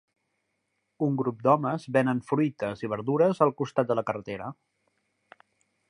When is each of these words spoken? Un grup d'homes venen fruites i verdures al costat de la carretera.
Un 1.07 1.19
grup 1.23 1.43
d'homes 1.47 1.85
venen 1.97 2.23
fruites 2.31 2.83
i 2.87 2.91
verdures 2.95 3.45
al 3.47 3.55
costat 3.61 3.93
de 3.93 3.99
la 4.01 4.07
carretera. 4.09 4.53